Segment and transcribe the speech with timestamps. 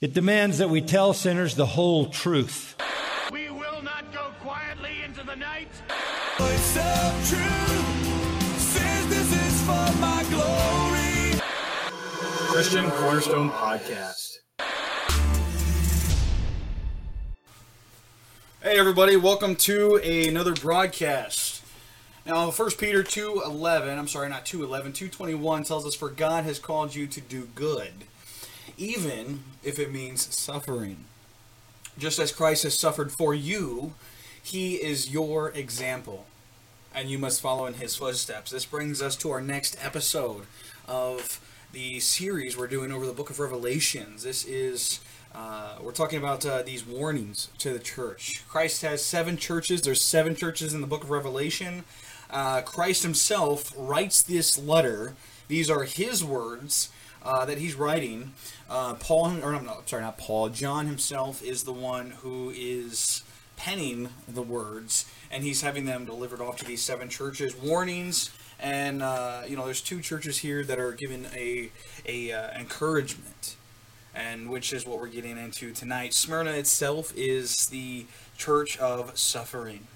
[0.00, 2.76] It demands that we tell sinners the whole truth.
[3.32, 5.66] We will not go quietly into the night.
[6.38, 11.40] Voice of truth says this is for my glory.
[12.52, 14.36] Christian Cornerstone Podcast.
[18.62, 21.64] Hey everybody, welcome to another broadcast.
[22.24, 26.94] Now, 1 Peter 2:11, I'm sorry, not 2:11, 2:21 tells us for God has called
[26.94, 28.04] you to do good,
[28.78, 31.04] even if it means suffering.
[31.98, 33.92] Just as Christ has suffered for you,
[34.40, 36.26] he is your example,
[36.94, 38.52] and you must follow in his footsteps.
[38.52, 40.46] This brings us to our next episode
[40.86, 41.40] of
[41.72, 44.22] the series we're doing over the book of Revelations.
[44.22, 45.00] This is
[45.34, 48.42] uh, we're talking about uh, these warnings to the church.
[48.48, 49.82] Christ has seven churches.
[49.82, 51.84] There's seven churches in the book of Revelation.
[52.30, 55.14] Uh, Christ himself writes this letter.
[55.48, 56.90] These are his words
[57.22, 58.32] uh, that he's writing.
[58.68, 60.48] Uh, Paul, or no, sorry, not Paul.
[60.48, 63.22] John himself is the one who is
[63.56, 67.56] penning the words, and he's having them delivered off to these seven churches.
[67.56, 68.30] Warnings,
[68.60, 71.70] and uh, you know, there's two churches here that are given a
[72.06, 73.56] a encouragement
[74.18, 76.12] and which is what we're getting into tonight.
[76.12, 79.86] Smyrna itself is the church of suffering.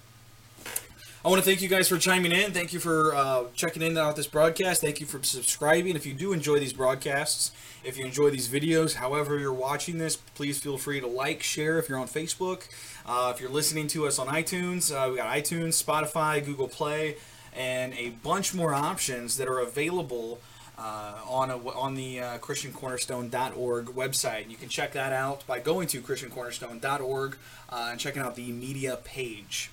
[1.24, 2.50] I want to thank you guys for chiming in.
[2.50, 4.80] Thank you for uh, checking in out this broadcast.
[4.80, 5.94] Thank you for subscribing.
[5.94, 7.52] If you do enjoy these broadcasts,
[7.84, 11.78] if you enjoy these videos, however you're watching this, please feel free to like, share
[11.78, 12.66] if you're on Facebook.
[13.06, 17.14] Uh, if you're listening to us on iTunes, uh, we got iTunes, Spotify, Google Play,
[17.54, 20.40] and a bunch more options that are available
[20.76, 24.50] uh, on a, on the uh, ChristianCornerstone.org website.
[24.50, 27.36] You can check that out by going to ChristianCornerstone.org
[27.70, 29.70] uh, and checking out the media page.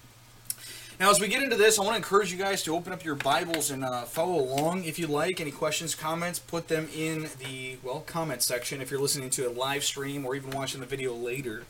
[0.99, 3.05] Now, as we get into this, I want to encourage you guys to open up
[3.05, 5.39] your Bibles and uh, follow along if you like.
[5.39, 9.49] Any questions, comments, put them in the well comment section if you're listening to a
[9.49, 11.63] live stream or even watching the video later.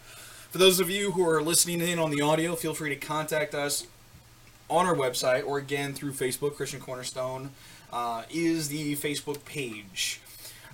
[0.49, 3.53] For those of you who are listening in on the audio, feel free to contact
[3.53, 3.85] us
[4.67, 7.51] on our website or again through Facebook, Christian Cornerstone
[7.93, 10.21] uh, is the Facebook page.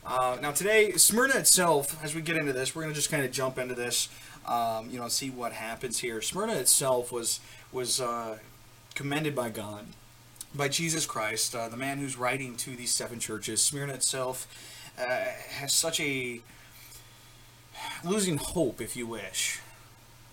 [0.06, 3.26] Uh, now today, Smyrna itself, as we get into this, we're going to just kind
[3.26, 4.08] of jump into this,
[4.46, 6.22] um, you know, see what happens here.
[6.22, 7.42] Smyrna itself was
[7.76, 8.38] was uh,
[8.96, 9.86] commended by God,
[10.56, 13.62] by Jesus Christ, uh, the man who's writing to these seven churches.
[13.62, 14.48] Smyrna itself
[14.98, 15.04] uh,
[15.60, 16.40] has such a
[18.06, 19.60] losing hope, if you wish.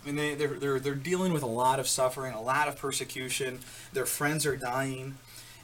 [0.02, 2.76] I mean, they, they're, they're, they're dealing with a lot of suffering, a lot of
[2.76, 3.58] persecution.
[3.92, 5.16] Their friends are dying.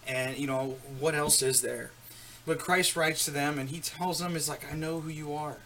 [0.07, 1.93] And, you know, what else is there?
[2.45, 5.33] But Christ writes to them and he tells them, is like, I know who you
[5.33, 5.59] are.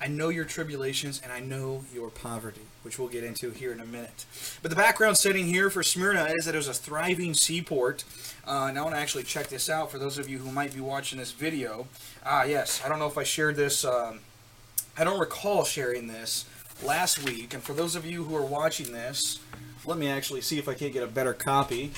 [0.00, 3.80] I know your tribulations and I know your poverty, which we'll get into here in
[3.80, 4.24] a minute.
[4.60, 8.04] But the background setting here for Smyrna is that it was a thriving seaport.
[8.46, 10.74] Uh, and I want to actually check this out for those of you who might
[10.74, 11.86] be watching this video.
[12.24, 13.84] Ah, yes, I don't know if I shared this.
[13.84, 14.20] Um,
[14.96, 16.44] I don't recall sharing this
[16.82, 17.54] last week.
[17.54, 19.38] And for those of you who are watching this,
[19.84, 21.92] let me actually see if I can't get a better copy.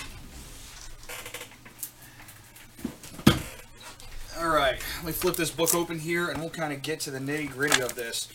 [4.36, 7.12] All right, let me flip this book open here, and we'll kind of get to
[7.12, 8.28] the nitty gritty of this.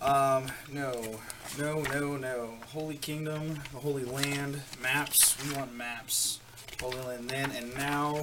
[0.00, 1.18] Um, no,
[1.58, 2.54] no, no, no.
[2.68, 5.36] Holy Kingdom, the Holy Land, maps.
[5.46, 6.40] We want maps.
[6.80, 8.22] Holy Land then and now.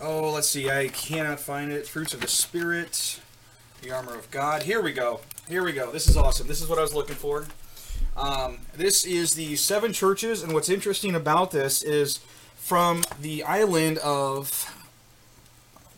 [0.00, 0.70] Oh, let's see.
[0.70, 1.86] I cannot find it.
[1.86, 3.20] Fruits of the Spirit,
[3.82, 4.62] the Armor of God.
[4.62, 5.20] Here we go.
[5.46, 5.92] Here we go.
[5.92, 6.46] This is awesome.
[6.46, 7.44] This is what I was looking for.
[8.16, 12.20] Um, this is the seven churches, and what's interesting about this is
[12.56, 14.73] from the island of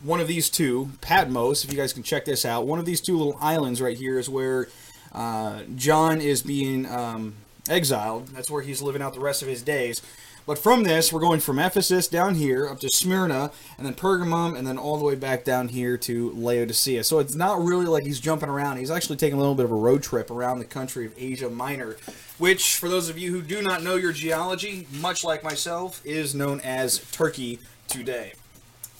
[0.03, 3.01] one of these two, Patmos, if you guys can check this out, one of these
[3.01, 4.67] two little islands right here is where
[5.11, 7.35] uh, John is being um,
[7.69, 8.27] exiled.
[8.29, 10.01] That's where he's living out the rest of his days.
[10.45, 14.57] But from this, we're going from Ephesus down here up to Smyrna, and then Pergamum,
[14.57, 17.03] and then all the way back down here to Laodicea.
[17.03, 18.77] So it's not really like he's jumping around.
[18.77, 21.49] He's actually taking a little bit of a road trip around the country of Asia
[21.49, 21.97] Minor,
[22.37, 26.33] which, for those of you who do not know your geology, much like myself, is
[26.33, 28.31] known as Turkey today.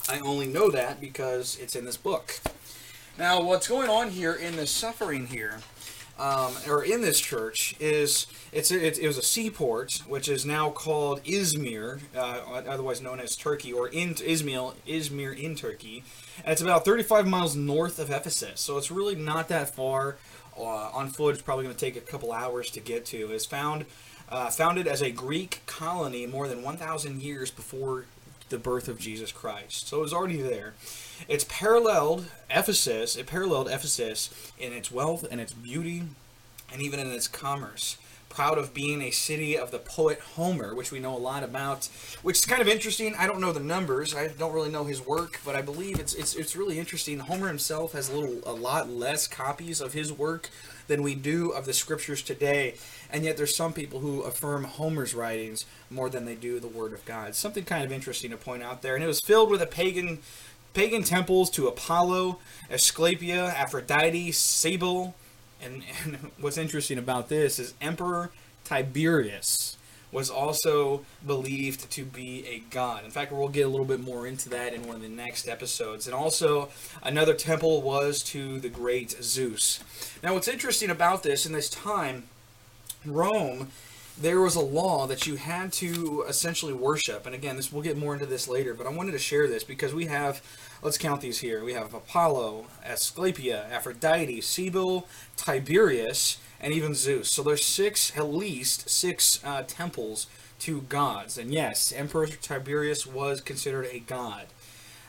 [0.09, 2.39] I only know that because it's in this book.
[3.17, 5.59] Now, what's going on here in the suffering here,
[6.17, 10.69] um, or in this church, is it's it, it, was a seaport, which is now
[10.69, 16.03] called Izmir, uh, otherwise known as Turkey, or in Izmir, Izmir in Turkey.
[16.43, 20.17] And it's about 35 miles north of Ephesus, so it's really not that far.
[20.57, 23.31] Uh, on foot, it's probably going to take a couple hours to get to.
[23.31, 23.85] It's found
[24.29, 28.05] uh, founded as a Greek colony more than 1,000 years before
[28.49, 29.87] the birth of Jesus Christ.
[29.87, 30.73] So it was already there.
[31.27, 36.03] It's paralleled Ephesus, it paralleled Ephesus in its wealth and its beauty
[36.71, 37.97] and even in its commerce.
[38.29, 41.89] proud of being a city of the poet Homer, which we know a lot about,
[42.21, 43.15] which is kind of interesting.
[43.15, 44.13] I don't know the numbers.
[44.15, 47.19] I don't really know his work, but I believe it's it's it's really interesting.
[47.19, 50.49] Homer himself has a little a lot less copies of his work
[50.87, 52.75] than we do of the scriptures today.
[53.11, 56.93] And yet there's some people who affirm Homer's writings more than they do the word
[56.93, 57.35] of God.
[57.35, 58.95] Something kind of interesting to point out there.
[58.95, 60.19] And it was filled with a pagan
[60.73, 62.39] pagan temples to Apollo,
[62.69, 65.15] Asclepia, Aphrodite, Cybele,
[65.61, 68.29] and, and what's interesting about this is Emperor
[68.63, 69.77] Tiberius
[70.11, 73.03] was also believed to be a god.
[73.03, 75.47] In fact, we'll get a little bit more into that in one of the next
[75.47, 76.05] episodes.
[76.05, 76.69] And also,
[77.03, 79.81] another temple was to the great Zeus.
[80.23, 82.23] Now, what's interesting about this in this time,
[83.05, 83.69] Rome,
[84.19, 87.25] there was a law that you had to essentially worship.
[87.25, 89.63] And again, this we'll get more into this later, but I wanted to share this
[89.63, 90.41] because we have
[90.81, 91.63] let's count these here.
[91.63, 97.29] We have Apollo, Asclepia, Aphrodite, Cybele, Tiberius, and even Zeus.
[97.29, 100.27] So there's six, at least six uh, temples
[100.59, 101.37] to gods.
[101.37, 104.47] And yes, Emperor Tiberius was considered a god.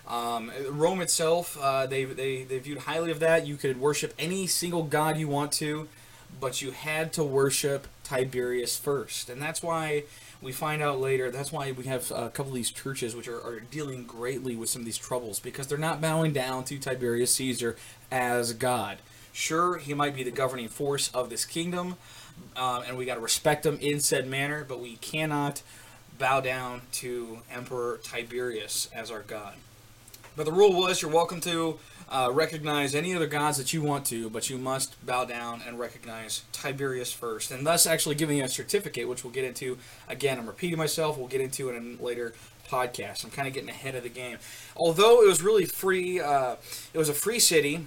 [0.06, 3.46] Um, Rome itself, uh, they, they, they viewed highly of that.
[3.46, 5.88] You could worship any single god you want to,
[6.40, 9.28] but you had to worship Tiberius first.
[9.28, 10.04] And that's why
[10.40, 13.40] we find out later, that's why we have a couple of these churches which are,
[13.40, 17.34] are dealing greatly with some of these troubles, because they're not bowing down to Tiberius
[17.34, 17.76] Caesar
[18.10, 18.98] as God.
[19.38, 21.94] Sure, he might be the governing force of this kingdom,
[22.56, 25.62] um, and we got to respect him in said manner, but we cannot
[26.18, 29.54] bow down to Emperor Tiberius as our God.
[30.34, 34.06] But the rule was you're welcome to uh, recognize any other gods that you want
[34.06, 38.44] to, but you must bow down and recognize Tiberius first, and thus actually giving you
[38.44, 39.78] a certificate, which we'll get into.
[40.08, 41.16] Again, I'm repeating myself.
[41.16, 42.34] We'll get into it in a later
[42.68, 43.22] podcast.
[43.22, 44.38] I'm kind of getting ahead of the game.
[44.76, 46.56] Although it was really free, uh,
[46.92, 47.86] it was a free city.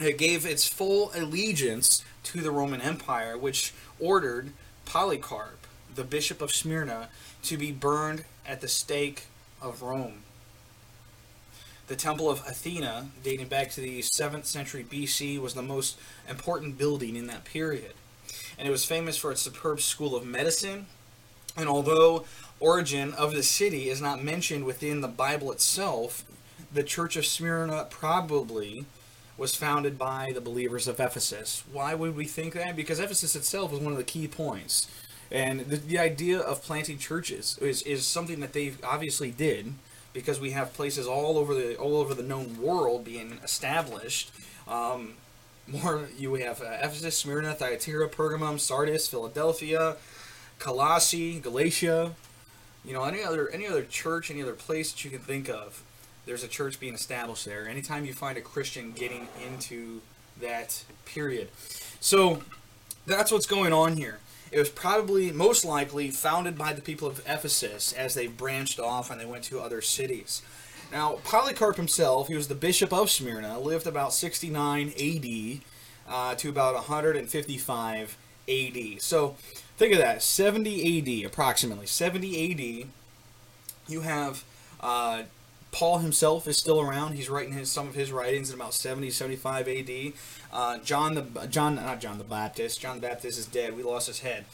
[0.00, 4.52] It gave its full allegiance to the Roman Empire, which ordered
[4.84, 7.08] Polycarp, the bishop of Smyrna,
[7.44, 9.26] to be burned at the stake
[9.62, 10.22] of Rome.
[11.86, 15.98] The Temple of Athena, dating back to the 7th century BC, was the most
[16.28, 17.92] important building in that period.
[18.58, 20.86] And it was famous for its superb school of medicine.
[21.56, 22.24] And although
[22.58, 26.24] origin of the city is not mentioned within the Bible itself,
[26.72, 28.86] the Church of Smyrna probably
[29.36, 31.64] was founded by the believers of Ephesus.
[31.72, 32.76] Why would we think that?
[32.76, 34.88] Because Ephesus itself was one of the key points.
[35.30, 39.74] And the, the idea of planting churches is, is something that they obviously did
[40.12, 44.30] because we have places all over the all over the known world being established.
[44.66, 45.14] Um,
[45.66, 49.96] more you have uh, Ephesus, Smyrna, Thyatira, Pergamum, Sardis, Philadelphia,
[50.58, 52.14] Colossae, Galatia.
[52.84, 55.82] You know any other any other church, any other place that you can think of.
[56.26, 57.68] There's a church being established there.
[57.68, 60.00] Anytime you find a Christian getting into
[60.40, 61.48] that period,
[62.00, 62.42] so
[63.06, 64.18] that's what's going on here.
[64.50, 69.10] It was probably, most likely, founded by the people of Ephesus as they branched off
[69.10, 70.42] and they went to other cities.
[70.92, 75.60] Now, Polycarp himself, he was the bishop of Smyrna, lived about 69 AD
[76.08, 78.16] uh, to about 155
[78.48, 79.02] AD.
[79.02, 79.36] So,
[79.76, 82.88] think of that 70 AD, approximately 70 AD.
[83.88, 84.44] You have
[84.80, 85.24] uh,
[85.74, 87.14] Paul himself is still around.
[87.14, 90.12] He's writing his, some of his writings in about 70, 75 AD.
[90.52, 92.80] Uh, John the John not John the Baptist.
[92.80, 93.76] John the Baptist is dead.
[93.76, 94.44] We lost his head.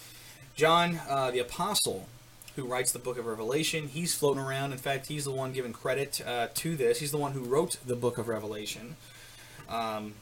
[0.56, 2.08] John uh, the Apostle,
[2.56, 4.72] who writes the Book of Revelation, he's floating around.
[4.72, 7.00] In fact, he's the one giving credit uh, to this.
[7.00, 8.96] He's the one who wrote the Book of Revelation,
[9.68, 10.14] um,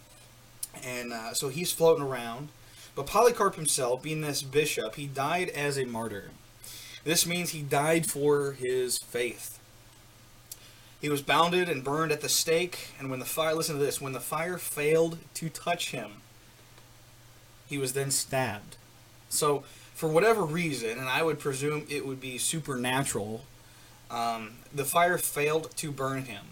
[0.83, 2.49] and uh, so he's floating around.
[2.97, 6.33] But Polycarp himself, being this bishop, he died as a martyr.
[7.05, 9.58] This means he died for his faith.
[11.01, 14.01] He was bounded and burned at the stake, and when the fire, listen to this,
[14.01, 16.11] when the fire failed to touch him,
[17.69, 18.77] he was then stabbed.
[19.29, 19.63] So,
[19.95, 23.45] for whatever reason, and I would presume it would be supernatural,
[24.11, 26.47] um, the fire failed to burn him.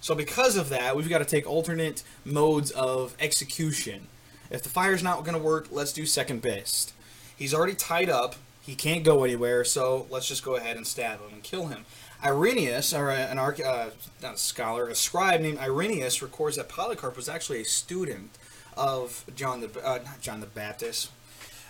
[0.00, 4.06] So, because of that, we've got to take alternate modes of execution.
[4.50, 6.94] If the fire's not going to work, let's do second best.
[7.36, 8.36] He's already tied up.
[8.62, 11.84] He can't go anywhere, so let's just go ahead and stab him and kill him.
[12.22, 13.90] Irenaeus, or an arch, uh,
[14.22, 18.30] not a scholar, a scribe named Irenaeus, records that Polycarp was actually a student
[18.76, 21.10] of John the uh, not John the Baptist,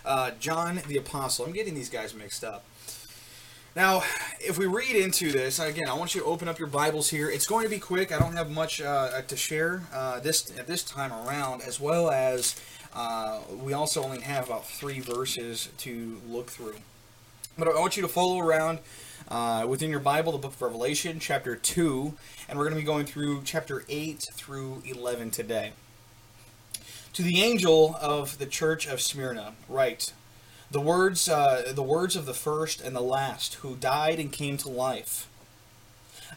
[0.05, 1.45] uh, John the Apostle.
[1.45, 2.65] I'm getting these guys mixed up.
[3.73, 4.03] Now,
[4.41, 7.29] if we read into this again, I want you to open up your Bibles here.
[7.29, 8.11] It's going to be quick.
[8.11, 12.11] I don't have much uh, to share uh, this at this time around, as well
[12.11, 12.59] as
[12.93, 16.75] uh, we also only have about three verses to look through.
[17.57, 18.79] But I want you to follow around
[19.31, 22.13] uh, within your Bible, the book of Revelation, chapter 2,
[22.49, 25.71] and we're going to be going through chapter 8 through 11 today.
[27.13, 30.11] To the angel of the church of Smyrna, write
[30.69, 34.57] The words, uh, the words of the first and the last, who died and came
[34.57, 35.29] to life.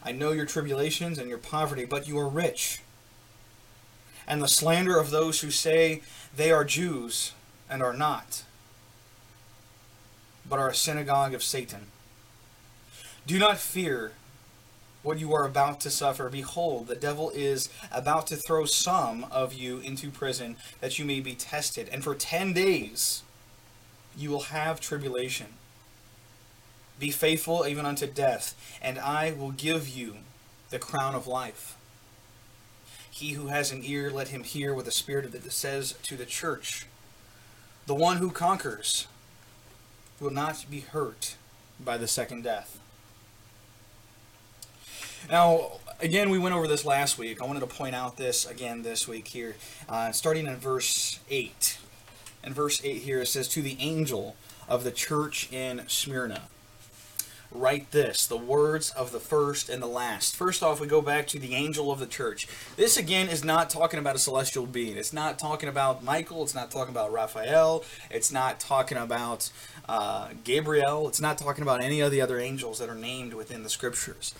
[0.01, 2.79] I know your tribulations and your poverty, but you are rich.
[4.25, 6.01] And the slander of those who say
[6.33, 7.33] they are Jews
[7.69, 8.43] and are not,
[10.47, 11.87] but are a synagogue of Satan.
[13.27, 14.11] Do not fear
[15.01, 16.29] what you are about to suffer.
[16.29, 21.19] Behold, the devil is about to throw some of you into prison that you may
[21.19, 23.23] be tested, and for ten days
[24.17, 25.47] you will have tribulation.
[26.99, 30.17] Be faithful even unto death, and I will give you
[30.69, 31.75] the crown of life.
[33.11, 36.85] He who has an ear, let him hear what the Spirit says to the church.
[37.85, 39.07] The one who conquers
[40.19, 41.35] will not be hurt
[41.79, 42.79] by the second death.
[45.29, 47.41] Now, again, we went over this last week.
[47.41, 49.55] I wanted to point out this again this week here,
[49.89, 51.79] uh, starting in verse 8.
[52.43, 54.35] In verse 8 here, it says, To the angel
[54.69, 56.43] of the church in Smyrna
[57.55, 60.35] write this the words of the first and the last.
[60.35, 62.47] First off, we go back to the angel of the church.
[62.75, 64.97] This again is not talking about a celestial being.
[64.97, 66.43] It's not talking about Michael.
[66.43, 67.83] It's not talking about Raphael.
[68.09, 69.49] It's not talking about
[69.87, 71.07] uh, Gabriel.
[71.07, 74.33] It's not talking about any of the other angels that are named within the scriptures.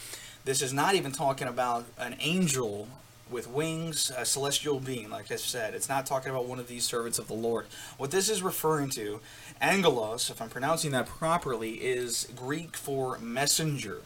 [0.45, 2.87] This is not even talking about an angel
[3.31, 5.73] with wings, a celestial being, like I said.
[5.73, 7.65] It's not talking about one of these servants of the Lord.
[7.97, 9.21] What this is referring to,
[9.59, 14.03] angelos, if I'm pronouncing that properly, is Greek for messenger,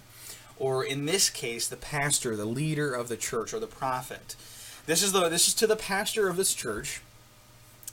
[0.58, 4.38] or in this case, the pastor, the leader of the church, or the prophet.
[4.86, 7.02] This is the this is to the pastor of this church,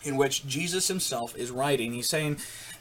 [0.03, 1.93] in which Jesus himself is writing.
[1.93, 2.39] He's saying,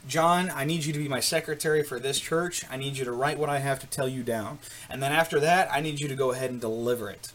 [0.08, 2.64] John, I need you to be my secretary for this church.
[2.70, 4.60] I need you to write what I have to tell you down.
[4.90, 7.32] And then after that, I need you to go ahead and deliver it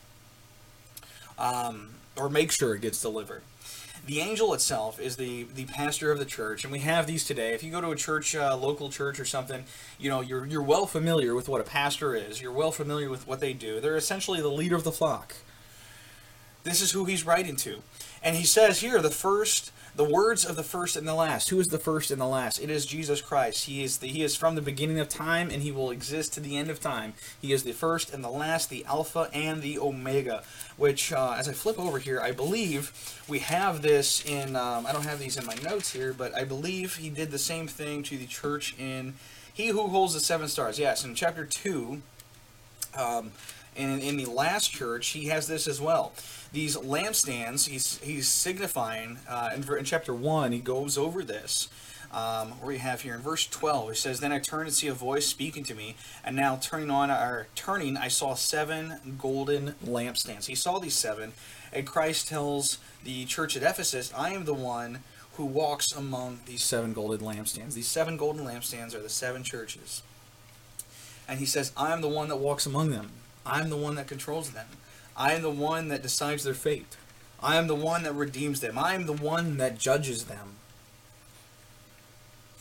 [1.40, 3.42] um, or make sure it gets delivered.
[4.06, 7.52] The angel itself is the, the pastor of the church, and we have these today.
[7.54, 9.64] If you go to a church, uh, local church or something,
[9.98, 12.40] you know you're you're well familiar with what a pastor is.
[12.40, 13.78] You're well familiar with what they do.
[13.78, 15.34] They're essentially the leader of the flock.
[16.64, 17.82] This is who he's writing to,
[18.22, 21.50] and he says here the first the words of the first and the last.
[21.50, 22.58] Who is the first and the last?
[22.58, 23.64] It is Jesus Christ.
[23.64, 26.40] He is the, he is from the beginning of time and he will exist to
[26.40, 27.14] the end of time.
[27.40, 30.42] He is the first and the last, the Alpha and the Omega.
[30.76, 32.92] Which, uh, as I flip over here, I believe
[33.28, 34.56] we have this in.
[34.56, 37.38] Um, I don't have these in my notes here, but I believe he did the
[37.38, 39.14] same thing to the church in
[39.52, 40.78] He who holds the seven stars.
[40.78, 42.00] Yes, in chapter two.
[42.96, 43.32] Um,
[43.76, 46.12] and in the last church, he has this as well.
[46.52, 51.68] These lampstands, he's, he's signifying, uh, in, in chapter 1, he goes over this.
[52.12, 54.88] Um, where we have here in verse 12, it says, Then I turned and see
[54.88, 59.74] a voice speaking to me, and now turning on, or turning, I saw seven golden
[59.86, 60.46] lampstands.
[60.46, 61.34] He saw these seven,
[61.72, 65.04] and Christ tells the church at Ephesus, I am the one
[65.34, 67.74] who walks among these seven golden lampstands.
[67.74, 70.02] These seven golden lampstands are the seven churches.
[71.28, 73.12] And he says, I am the one that walks among them.
[73.46, 74.66] I'm the one that controls them.
[75.20, 76.96] I am the one that decides their fate.
[77.42, 78.78] I am the one that redeems them.
[78.78, 80.56] I am the one that judges them.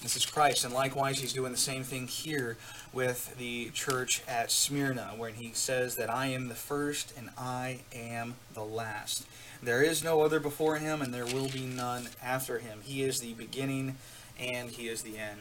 [0.04, 2.58] This is Christ, and likewise, he's doing the same thing here
[2.92, 7.80] with the church at Smyrna, where he says that I am the first and I
[7.94, 9.26] am the last.
[9.64, 12.80] There is no other before him, and there will be none after him.
[12.84, 13.96] He is the beginning
[14.38, 15.40] and he is the end.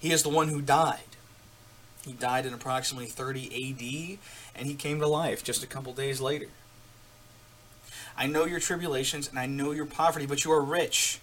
[0.00, 1.09] He is the one who died.
[2.04, 4.18] He died in approximately 30 AD,
[4.58, 6.46] and he came to life just a couple days later.
[8.16, 11.20] I know your tribulations, and I know your poverty, but you are rich.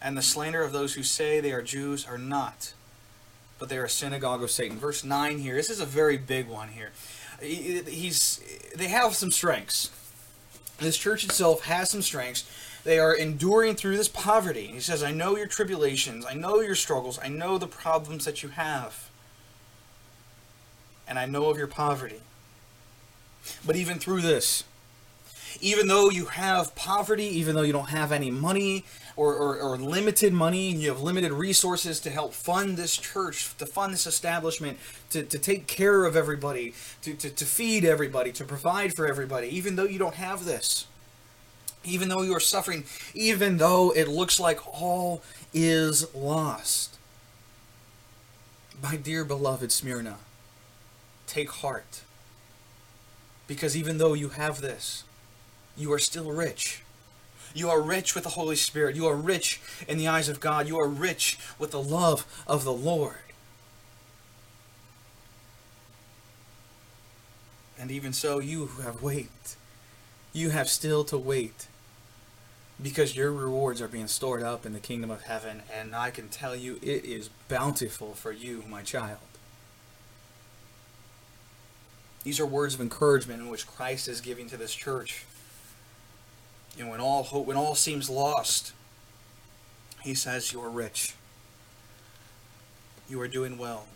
[0.00, 2.74] And the slander of those who say they are Jews are not,
[3.58, 4.78] but they are a synagogue of Satan.
[4.78, 6.92] Verse 9 here, this is a very big one here.
[7.40, 8.40] He's,
[8.74, 9.90] they have some strengths.
[10.78, 12.44] This church itself has some strengths.
[12.84, 14.68] They are enduring through this poverty.
[14.68, 16.24] He says, I know your tribulations.
[16.24, 17.18] I know your struggles.
[17.18, 19.05] I know the problems that you have
[21.08, 22.20] and I know of your poverty.
[23.64, 24.64] But even through this,
[25.60, 28.84] even though you have poverty, even though you don't have any money
[29.16, 33.64] or, or, or, limited money, you have limited resources to help fund this church, to
[33.64, 34.78] fund this establishment,
[35.10, 39.48] to, to take care of everybody, to, to, to feed everybody, to provide for everybody,
[39.48, 40.86] even though you don't have this,
[41.82, 42.84] even though you are suffering,
[43.14, 45.22] even though it looks like all
[45.54, 46.98] is lost.
[48.82, 50.18] My dear beloved Smyrna,
[51.26, 52.02] Take heart.
[53.46, 55.04] Because even though you have this,
[55.76, 56.82] you are still rich.
[57.54, 58.96] You are rich with the Holy Spirit.
[58.96, 60.68] You are rich in the eyes of God.
[60.68, 63.16] You are rich with the love of the Lord.
[67.78, 69.56] And even so, you who have wait,
[70.32, 71.68] you have still to wait
[72.82, 76.28] because your rewards are being stored up in the kingdom of heaven, and I can
[76.28, 79.18] tell you it is bountiful for you, my child.
[82.26, 85.24] These are words of encouragement in which Christ is giving to this church.
[86.76, 88.72] And when all hope, when all seems lost,
[90.02, 91.14] he says, You are rich.
[93.08, 93.86] You are doing well.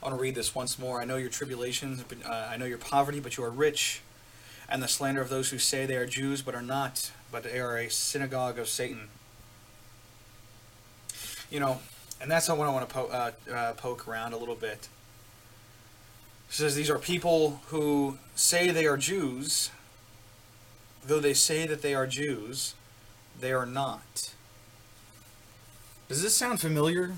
[0.00, 1.00] I want to read this once more.
[1.00, 4.00] I know your tribulations, uh, I know your poverty, but you are rich,
[4.68, 7.58] and the slander of those who say they are Jews but are not, but they
[7.58, 9.08] are a synagogue of Satan.
[11.50, 11.80] You know,
[12.20, 14.88] and that's what I want to po- uh, uh, poke around a little bit.
[16.48, 19.70] It says these are people who say they are Jews,
[21.06, 22.74] though they say that they are Jews,
[23.38, 24.34] they are not.
[26.08, 27.14] Does this sound familiar?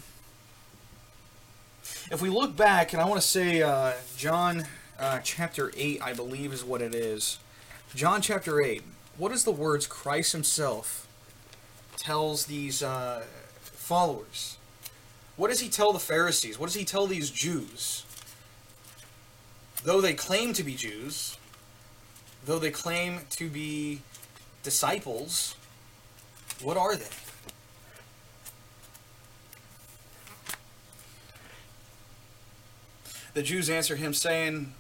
[2.11, 4.65] If we look back, and I want to say uh, John
[4.99, 7.39] uh, chapter 8, I believe is what it is.
[7.95, 8.83] John chapter 8.
[9.19, 11.09] What is the words Christ himself
[11.97, 13.25] tells these uh,
[13.61, 14.57] followers?
[15.37, 16.59] What does he tell the Pharisees?
[16.59, 18.05] What does he tell these Jews?
[19.85, 21.37] Though they claim to be Jews,
[22.45, 24.01] though they claim to be
[24.63, 25.55] disciples,
[26.63, 27.05] what are they?
[33.35, 34.73] The Jews answer him, saying,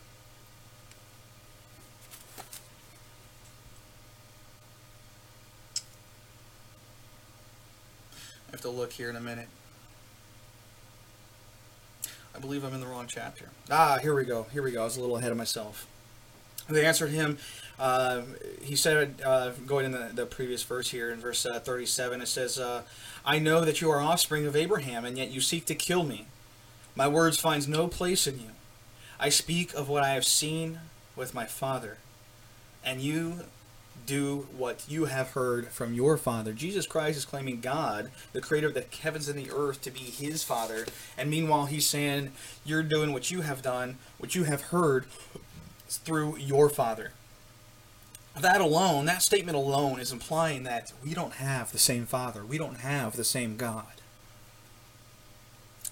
[8.49, 9.49] I have to look here in a minute.
[12.37, 13.47] I believe I'm in the wrong chapter.
[13.71, 14.47] Ah, here we go.
[14.53, 14.83] Here we go.
[14.83, 15.87] I was a little ahead of myself.
[16.69, 17.39] They answered him.
[17.79, 18.23] Uh,
[18.61, 22.27] he said, uh, going in the, the previous verse here, in verse uh, 37, it
[22.29, 22.83] says, uh,
[23.25, 26.27] I know that you are offspring of Abraham, and yet you seek to kill me.
[26.95, 28.51] My words finds no place in you.
[29.19, 30.81] I speak of what I have seen
[31.15, 31.99] with my father,
[32.85, 33.45] and you
[34.05, 36.53] do what you have heard from your father.
[36.53, 40.01] Jesus Christ is claiming God, the creator of the heavens and the earth, to be
[40.01, 40.87] his father,
[41.17, 42.33] and meanwhile he's saying,
[42.65, 45.07] You're doing what you have done, what you have heard
[45.89, 47.13] through your father.
[48.39, 52.59] That alone, that statement alone, is implying that we don't have the same father, we
[52.59, 53.87] don't have the same God.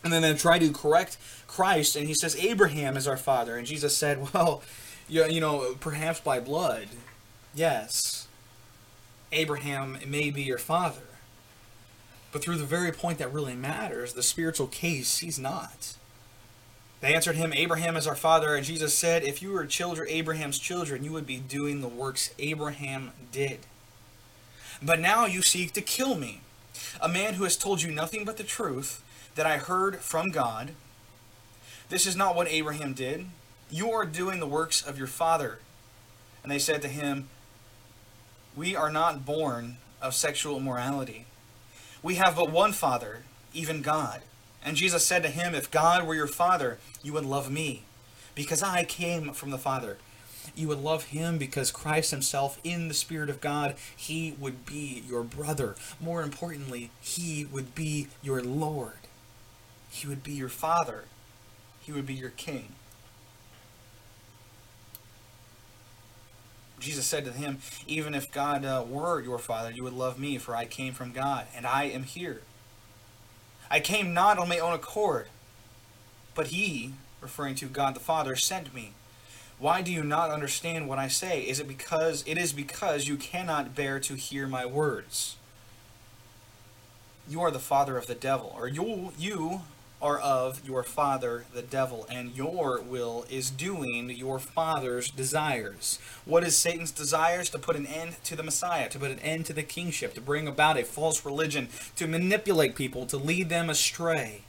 [0.03, 3.57] And then they try to correct Christ, and he says, Abraham is our father.
[3.57, 4.63] And Jesus said, Well,
[5.09, 6.89] you, know, perhaps by blood,
[7.55, 8.27] yes,
[9.33, 11.03] Abraham may be your father.
[12.33, 15.95] But through the very point that really matters, the spiritual case, he's not.
[17.01, 18.57] They answered him, Abraham is our father.
[18.57, 22.35] And Jesus said, If you were children, Abraham's children, you would be doing the works
[22.39, 23.61] Abraham did.
[24.83, 26.41] But now you seek to kill me,
[27.01, 30.71] a man who has told you nothing but the truth that I heard from God.
[31.89, 33.27] This is not what Abraham did.
[33.71, 35.59] You are doing the works of your father.
[36.43, 37.29] And they said to him,
[38.57, 41.27] We are not born of sexual immorality.
[42.03, 44.23] We have but one Father, even God.
[44.65, 47.83] And Jesus said to him, If God were your Father, you would love me,
[48.35, 49.99] because I came from the Father.
[50.55, 55.03] You would love him because Christ himself, in the Spirit of God, he would be
[55.09, 55.75] your brother.
[56.01, 58.99] More importantly, he would be your Lord.
[59.91, 61.05] He would be your Father.
[61.81, 62.75] He would be your King.
[66.85, 70.37] Jesus said to him, Even if God uh, were your Father, you would love me,
[70.37, 72.43] for I came from God, and I am here.
[73.71, 75.29] I came not on my own accord,
[76.35, 76.93] but He,
[77.23, 78.93] referring to God the Father, sent me.
[79.59, 81.41] Why do you not understand what I say?
[81.41, 85.37] Is it because it is because you cannot bear to hear my words?
[87.27, 89.63] You are the father of the devil, or you you
[90.05, 95.99] are of your father the devil, and your will is doing your father's desires.
[96.27, 97.49] What is Satan's desires?
[97.51, 100.21] To put an end to the Messiah, to put an end to the kingship, to
[100.21, 104.43] bring about a false religion, to manipulate people, to lead them astray.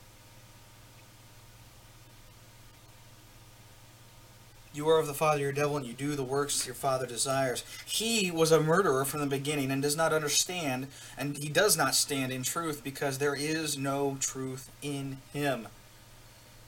[4.75, 7.63] You are of the father your devil, and you do the works your father desires.
[7.85, 11.95] He was a murderer from the beginning and does not understand, and he does not
[11.95, 15.69] stand in truth because there is no truth in him.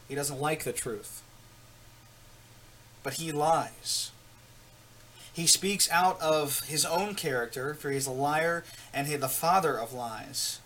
[0.08, 1.22] He doesn't like the truth.
[3.04, 4.12] But he lies.
[5.34, 9.28] He speaks out of his own character, for he is a liar and he the
[9.28, 10.62] father of lies.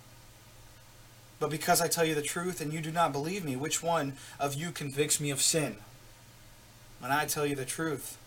[1.39, 4.13] But because I tell you the truth and you do not believe me, which one
[4.39, 5.77] of you convicts me of sin?
[7.01, 8.17] When I tell you the truth.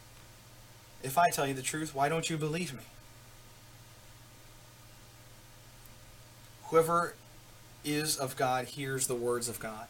[1.02, 2.82] If I tell you the truth, why don't you believe me?
[6.64, 7.14] Whoever
[7.84, 9.86] is of God hears the words of God.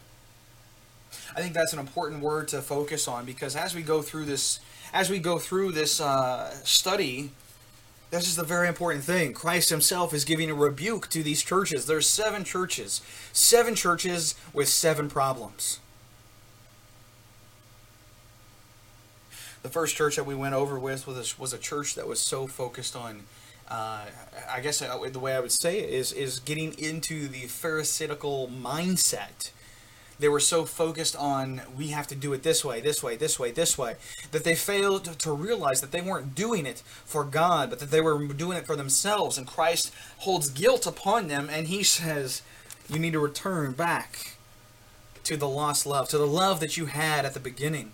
[1.35, 4.59] I think that's an important word to focus on because as we go through this,
[4.93, 7.31] as we go through this uh, study,
[8.11, 9.33] this is the very important thing.
[9.33, 11.87] Christ Himself is giving a rebuke to these churches.
[11.87, 13.01] There's seven churches,
[13.33, 15.79] seven churches with seven problems.
[19.65, 22.19] The first church that we went over with was a, was a church that was
[22.19, 23.23] so focused on
[23.67, 24.01] uh,
[24.47, 28.47] I guess uh, the way I would say it is is getting into the pharisaical
[28.47, 29.49] mindset.
[30.19, 33.39] They were so focused on we have to do it this way, this way, this
[33.39, 33.95] way, this way,
[34.29, 38.01] that they failed to realize that they weren't doing it for God, but that they
[38.01, 39.35] were doing it for themselves.
[39.35, 42.43] And Christ holds guilt upon them, and He says,
[42.87, 44.37] "You need to return back
[45.23, 47.93] to the lost love, to the love that you had at the beginning."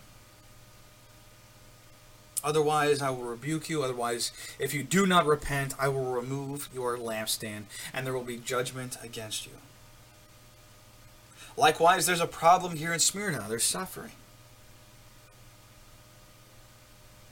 [2.44, 3.84] Otherwise, I will rebuke you.
[3.84, 8.38] Otherwise, if you do not repent, I will remove your lampstand, and there will be
[8.38, 9.54] judgment against you.
[11.56, 13.46] Likewise, there's a problem here in Smyrna.
[13.48, 14.12] There's suffering.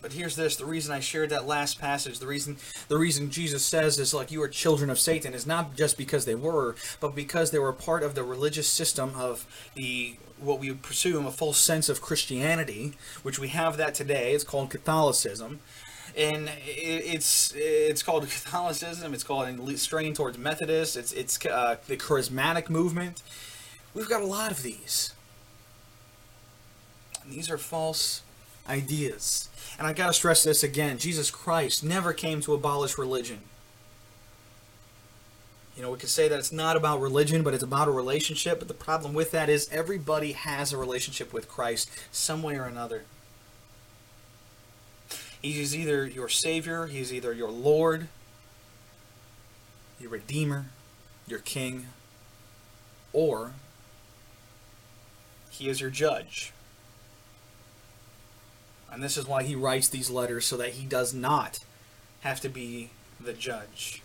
[0.01, 3.65] But here's this: the reason I shared that last passage, the reason the reason Jesus
[3.65, 7.15] says is like you are children of Satan is not just because they were, but
[7.15, 9.45] because they were part of the religious system of
[9.75, 14.33] the what we presume a false sense of Christianity, which we have that today.
[14.33, 15.59] It's called Catholicism,
[16.17, 19.13] and it's it's called Catholicism.
[19.13, 20.97] It's called strain towards Methodist.
[20.97, 23.21] It's it's uh, the charismatic movement.
[23.93, 25.13] We've got a lot of these.
[27.23, 28.21] And these are false
[28.67, 29.49] ideas.
[29.77, 33.41] And I got to stress this again Jesus Christ never came to abolish religion.
[35.79, 38.59] You know, we could say that it's not about religion, but it's about a relationship.
[38.59, 42.65] But the problem with that is everybody has a relationship with Christ some way or
[42.65, 43.05] another.
[45.41, 48.09] He's either your Savior, He's either your Lord,
[50.01, 50.65] your Redeemer,
[51.25, 51.85] your King,
[53.13, 53.53] or
[55.49, 56.51] He is your judge.
[58.91, 61.59] And this is why he writes these letters so that he does not
[62.19, 64.01] have to be the judge.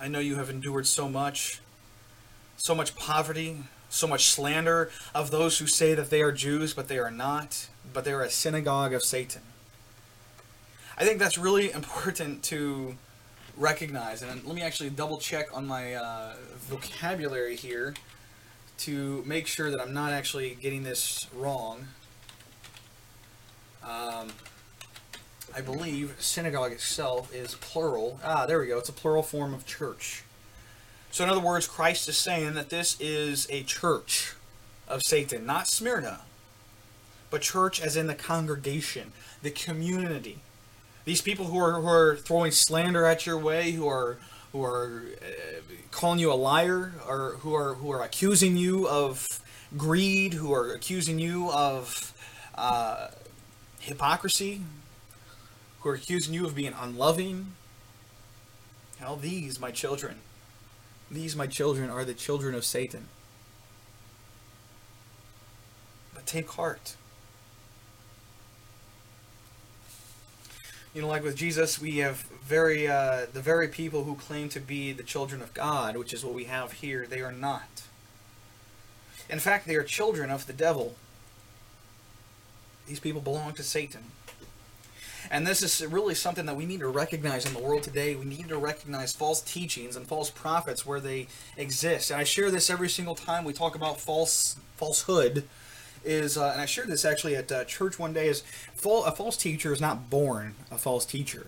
[0.00, 1.60] I know you have endured so much,
[2.56, 3.58] so much poverty,
[3.90, 7.68] so much slander of those who say that they are Jews, but they are not,
[7.92, 9.42] but they are a synagogue of Satan.
[10.96, 12.96] I think that's really important to
[13.58, 14.22] recognize.
[14.22, 17.94] And let me actually double check on my uh, vocabulary here
[18.78, 21.88] to make sure that I'm not actually getting this wrong,
[23.82, 24.32] um,
[25.54, 28.20] I believe synagogue itself is plural.
[28.24, 28.78] Ah, there we go.
[28.78, 30.22] It's a plural form of church.
[31.10, 34.34] So, in other words, Christ is saying that this is a church
[34.86, 36.20] of Satan, not Smyrna,
[37.30, 40.38] but church as in the congregation, the community.
[41.04, 44.18] These people who are, who are throwing slander at your way, who are
[44.52, 45.60] who are uh,
[45.90, 49.26] calling you a liar or who are who are accusing you of
[49.76, 52.12] greed, who are accusing you of
[52.56, 53.08] uh,
[53.80, 54.62] hypocrisy,
[55.80, 57.54] who are accusing you of being unloving.
[58.98, 60.18] How these, my children,
[61.10, 63.08] these, my children, are the children of Satan.
[66.14, 66.96] But take heart.
[70.94, 74.60] you know, like with Jesus, we have very uh, the very people who claim to
[74.60, 77.06] be the children of God, which is what we have here.
[77.06, 77.82] They are not.
[79.28, 80.96] In fact, they are children of the devil.
[82.88, 84.06] These people belong to Satan.
[85.30, 88.16] And this is really something that we need to recognize in the world today.
[88.16, 92.10] We need to recognize false teachings and false prophets where they exist.
[92.10, 95.44] And I share this every single time we talk about false falsehood
[96.04, 98.42] is, uh, and I shared this actually at uh, church one day, is
[98.84, 101.46] a false teacher is not born a false teacher.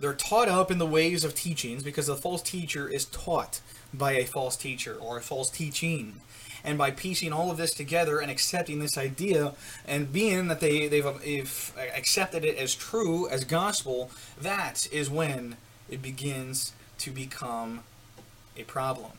[0.00, 3.60] They're taught up in the ways of teachings because a false teacher is taught
[3.92, 6.20] by a false teacher or a false teaching.
[6.64, 9.54] And by piecing all of this together and accepting this idea
[9.86, 15.56] and being that they, they've, they've accepted it as true, as gospel, that is when
[15.88, 17.80] it begins to become
[18.56, 19.12] a problem.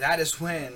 [0.00, 0.72] that is when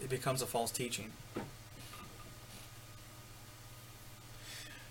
[0.00, 1.12] it becomes a false teaching.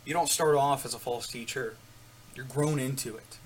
[0.05, 1.75] You don't start off as a false teacher.
[2.35, 3.37] You're grown into it.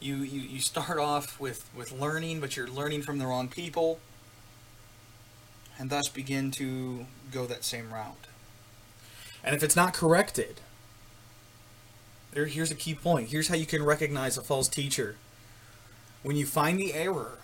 [0.00, 3.98] You, you, you start off with, with learning, but you're learning from the wrong people,
[5.78, 8.26] and thus begin to go that same route.
[9.42, 10.60] And if it's not corrected,
[12.32, 13.30] there, here's a key point.
[13.30, 15.16] Here's how you can recognize a false teacher.
[16.22, 17.38] When you find the error,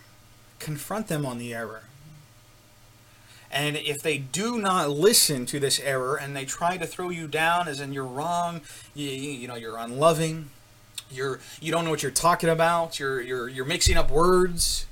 [0.59, 1.85] confront them on the error.
[3.55, 7.29] And if they do not listen to this error and they try to throw you
[7.29, 8.63] down as in you're wrong,
[8.95, 10.51] you, you, you know, you're unloving,
[11.09, 14.87] you're you don't know what you're talking about, you're you're you're mixing up words,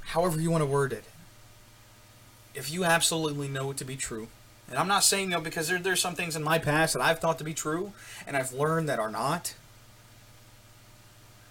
[0.00, 1.04] however you want to word it.
[2.54, 4.28] If you absolutely know it to be true,
[4.68, 7.20] and I'm not saying no because there, there's some things in my past that I've
[7.20, 7.94] thought to be true
[8.26, 9.54] and I've learned that are not.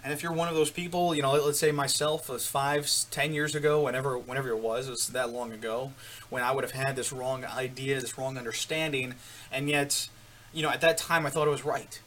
[0.04, 3.34] And if you're one of those people, you know, let's say myself was five, ten
[3.34, 5.94] years ago, whenever, whenever it was, it was that long ago,
[6.30, 9.14] when I would have had this wrong idea, this wrong understanding,
[9.52, 10.10] and yet,
[10.54, 12.02] you know, at that time I thought it was right.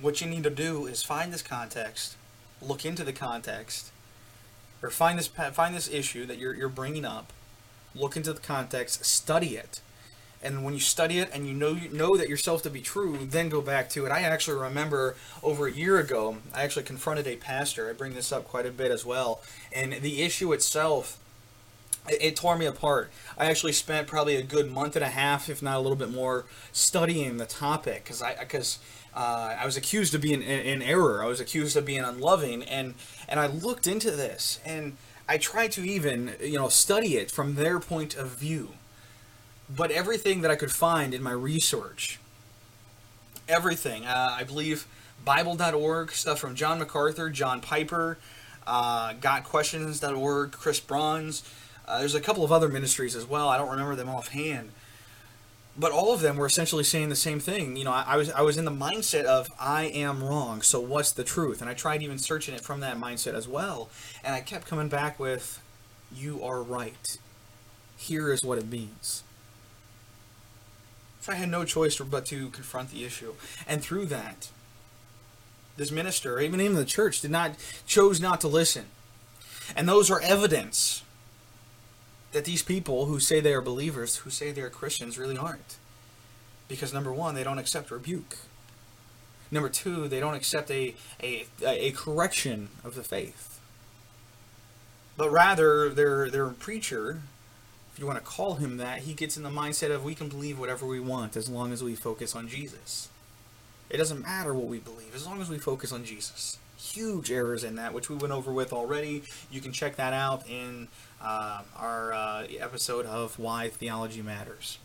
[0.00, 2.16] What you need to do is find this context,
[2.60, 3.92] look into the context,
[4.82, 7.32] or find this find this issue that you're you're bringing up,
[7.94, 9.80] look into the context, study it,
[10.44, 13.18] and when you study it and you know you know that yourself to be true,
[13.22, 14.12] then go back to it.
[14.12, 17.88] I actually remember over a year ago, I actually confronted a pastor.
[17.88, 19.40] I bring this up quite a bit as well,
[19.72, 21.18] and the issue itself.
[22.06, 23.10] It, it tore me apart.
[23.38, 26.10] I actually spent probably a good month and a half, if not a little bit
[26.10, 28.78] more, studying the topic because I because
[29.14, 31.24] uh, I was accused of being in, in error.
[31.24, 32.94] I was accused of being unloving, and
[33.26, 34.96] and I looked into this and
[35.28, 38.74] I tried to even you know study it from their point of view
[39.68, 42.18] but everything that I could find in my research,
[43.48, 44.86] everything, uh, I believe
[45.24, 48.18] Bible.org, stuff from John MacArthur, John Piper,
[48.66, 51.42] uh, GotQuestions.org, Chris Bronze.
[51.86, 53.48] Uh, there's a couple of other ministries as well.
[53.48, 54.70] I don't remember them offhand.
[55.76, 57.76] But all of them were essentially saying the same thing.
[57.76, 60.78] You know, I, I was I was in the mindset of I am wrong, so
[60.78, 61.60] what's the truth?
[61.60, 63.88] And I tried even searching it from that mindset as well,
[64.22, 65.60] and I kept coming back with,
[66.14, 67.18] "You are right.
[67.96, 69.24] Here is what it means."
[71.24, 73.32] So I had no choice but to confront the issue.
[73.66, 74.50] And through that,
[75.78, 77.52] this minister, even in the church, did not
[77.86, 78.84] chose not to listen.
[79.74, 81.02] And those are evidence
[82.32, 85.78] that these people who say they are believers, who say they are Christians, really aren't.
[86.68, 88.36] Because number one, they don't accept rebuke.
[89.50, 93.60] Number two, they don't accept a, a, a correction of the faith.
[95.16, 97.22] But rather, their, their preacher
[97.94, 100.28] if you want to call him that, he gets in the mindset of we can
[100.28, 103.08] believe whatever we want as long as we focus on Jesus.
[103.88, 106.58] It doesn't matter what we believe as long as we focus on Jesus.
[106.76, 109.22] Huge errors in that, which we went over with already.
[109.48, 110.88] You can check that out in
[111.22, 114.78] uh, our uh, episode of Why Theology Matters.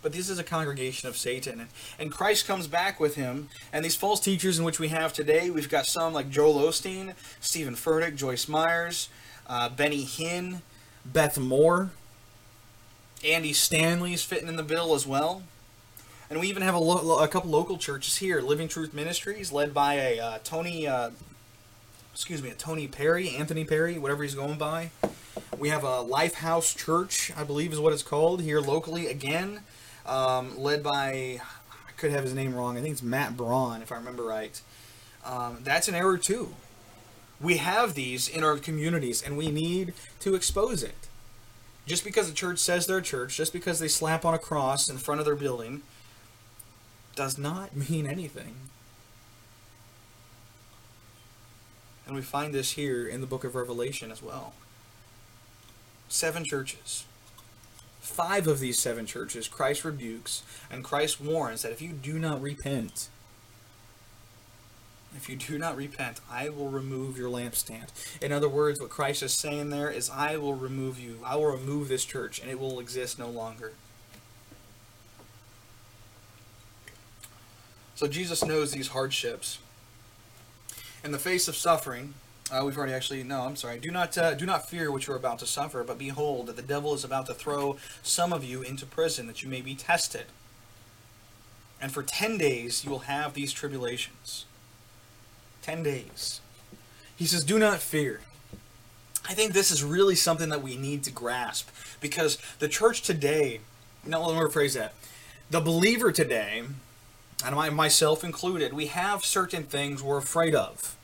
[0.00, 1.60] But this is a congregation of Satan.
[1.60, 3.50] And, and Christ comes back with him.
[3.70, 7.12] And these false teachers in which we have today, we've got some like Joel Osteen,
[7.38, 9.10] Stephen Furtick, Joyce Myers,
[9.46, 10.62] uh, Benny Hinn,
[11.04, 11.90] Beth Moore,
[13.24, 15.42] Andy Stanley's fitting in the bill as well.
[16.30, 19.74] And we even have a, lo- a couple local churches here, Living Truth Ministries, led
[19.74, 21.10] by a uh, Tony, uh,
[22.14, 24.90] excuse me, a Tony Perry, Anthony Perry, whatever he's going by.
[25.58, 29.60] We have a Lifehouse Church, I believe is what it's called, here locally again,
[30.06, 33.90] um, led by, I could have his name wrong, I think it's Matt Braun, if
[33.90, 34.60] I remember right.
[35.24, 36.54] Um, that's an error too.
[37.40, 41.08] We have these in our communities and we need to expose it.
[41.86, 44.88] Just because a church says they're a church, just because they slap on a cross
[44.88, 45.82] in front of their building,
[47.16, 48.54] does not mean anything.
[52.06, 54.52] And we find this here in the book of Revelation as well.
[56.08, 57.04] Seven churches.
[58.00, 62.42] Five of these seven churches Christ rebukes, and Christ warns that if you do not
[62.42, 63.08] repent,
[65.16, 67.88] if you do not repent, I will remove your lampstand.
[68.22, 71.18] In other words, what Christ is saying there is, I will remove you.
[71.24, 73.72] I will remove this church, and it will exist no longer.
[77.94, 79.58] So Jesus knows these hardships.
[81.04, 82.14] In the face of suffering,
[82.50, 83.42] uh, we've already actually no.
[83.42, 83.78] I'm sorry.
[83.78, 86.56] Do not uh, do not fear what you are about to suffer, but behold, that
[86.56, 89.74] the devil is about to throw some of you into prison, that you may be
[89.74, 90.26] tested.
[91.80, 94.46] And for ten days you will have these tribulations.
[95.70, 96.40] 10 days.
[97.14, 98.22] He says, Do not fear.
[99.28, 101.68] I think this is really something that we need to grasp
[102.00, 103.60] because the church today,
[104.04, 104.94] no, let me rephrase that.
[105.48, 106.64] The believer today,
[107.44, 110.96] and I, myself included, we have certain things we're afraid of.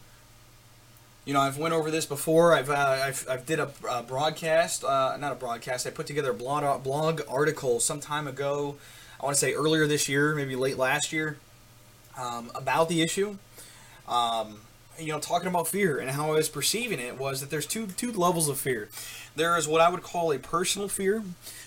[1.25, 2.53] You know, I've went over this before.
[2.53, 3.71] I've uh, I've, I've did a,
[4.09, 5.87] broadcast, uh, not a broadcast.
[5.87, 8.77] I put together a blog blog article some time ago.
[9.21, 11.37] I want to say earlier this year, maybe late last year,
[12.19, 13.39] um, about the issue
[14.09, 14.61] um,
[14.99, 17.87] you know, talking about fear and how I was perceiving it was that there's two
[17.87, 18.89] two levels of fear.
[19.35, 21.23] There is what I would call a personal fear,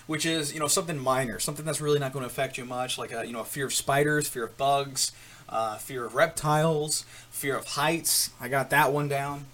[0.06, 2.98] which is you know something minor, something that's really not going to affect you much,
[2.98, 5.12] like a you know a fear of spiders, fear of bugs,
[5.48, 8.30] uh, fear of reptiles, fear of heights.
[8.40, 9.46] I got that one down.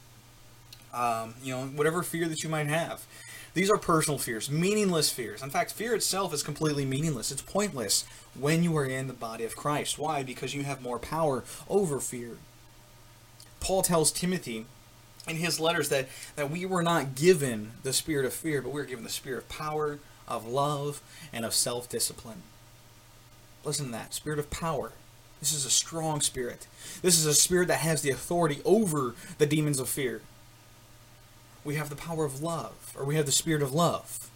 [0.95, 3.05] Um, you know, whatever fear that you might have.
[3.53, 5.43] These are personal fears, meaningless fears.
[5.43, 7.33] In fact, fear itself is completely meaningless.
[7.33, 9.99] It's pointless when you are in the body of Christ.
[9.99, 10.23] Why?
[10.23, 12.37] Because you have more power over fear.
[13.61, 14.67] Paul tells Timothy
[15.29, 18.81] in his letters that, that we were not given the spirit of fear, but we
[18.81, 22.43] were given the spirit of power, of love, and of self discipline.
[23.65, 24.93] Listen to that spirit of power.
[25.41, 26.67] This is a strong spirit.
[27.03, 30.23] This is a spirit that has the authority over the demons of fear.
[31.65, 34.31] We have the power of love, or we have the spirit of love.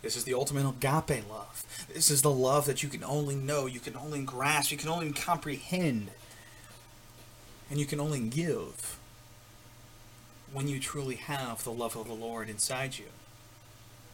[0.00, 1.64] This is the ultimate agape love.
[1.92, 4.88] This is the love that you can only know, you can only grasp, you can
[4.88, 6.10] only comprehend,
[7.70, 8.98] and you can only give
[10.52, 13.06] when you truly have the love of the Lord inside you.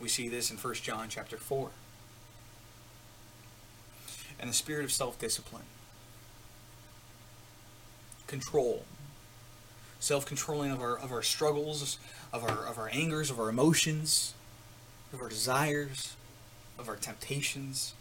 [0.01, 1.71] We see this in 1 John chapter 4.
[4.40, 5.64] And the spirit of self-discipline.
[8.27, 8.85] Control.
[10.01, 11.99] Self-controlling of our of our struggles,
[12.33, 14.35] of our of our angers, of our emotions,
[15.12, 16.17] of our desires,
[16.79, 17.95] of our temptations.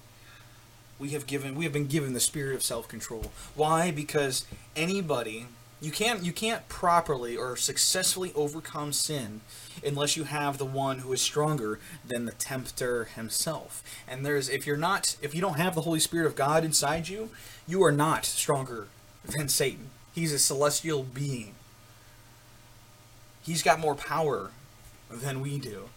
[0.99, 3.31] We have given we have been given the spirit of self-control.
[3.55, 3.91] Why?
[3.91, 5.47] Because anybody
[5.83, 9.41] you can't you can't properly or successfully overcome sin
[9.85, 13.83] unless you have the one who is stronger than the tempter himself.
[14.07, 17.09] And there's if you're not if you don't have the Holy Spirit of God inside
[17.09, 17.29] you,
[17.67, 18.87] you are not stronger
[19.25, 19.89] than Satan.
[20.13, 21.55] He's a celestial being.
[23.41, 24.51] He's got more power
[25.11, 25.89] than we do.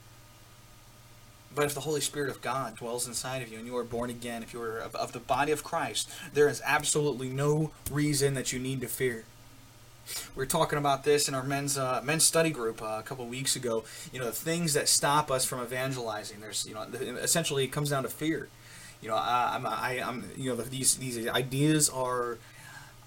[1.57, 4.11] But if the Holy Spirit of God dwells inside of you and you are born
[4.11, 8.53] again, if you are of, the body of Christ, there is absolutely no reason that
[8.53, 9.25] you need to fear
[10.35, 13.27] we were talking about this in our men's uh, men's study group uh, a couple
[13.27, 13.85] weeks ago.
[14.13, 16.41] You know, the things that stop us from evangelizing.
[16.41, 18.49] There's, you know, essentially it comes down to fear.
[19.03, 22.39] You know, I, I'm, I, am you know, these these ideas are.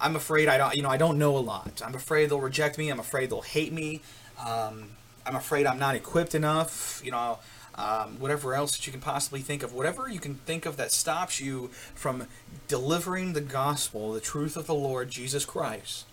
[0.02, 1.82] I'm afraid I don't, you know, I don't know a lot.
[1.86, 2.90] I'm afraid they'll reject me.
[2.90, 4.02] I'm afraid they'll hate me.
[4.40, 4.92] Um,
[5.26, 7.02] I'm afraid I'm not equipped enough.
[7.04, 7.40] You know,
[7.80, 10.92] um, whatever else that you can possibly think of, whatever you can think of that
[10.92, 12.28] stops you from
[12.68, 16.06] delivering the gospel, the truth of the Lord Jesus Christ